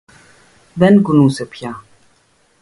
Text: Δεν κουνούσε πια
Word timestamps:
Δεν 0.73 1.01
κουνούσε 1.01 1.45
πια 1.45 1.83